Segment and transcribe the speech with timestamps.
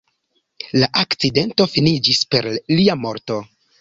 [0.83, 3.39] La akcidento finiĝis per lia morto.